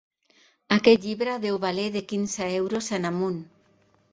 [0.75, 3.37] Aquest llibre deu valer de quinze euros en amunt...